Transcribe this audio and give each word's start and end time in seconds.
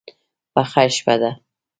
پخه 0.53 0.83
شپه 0.95 1.15
ده. 1.21 1.31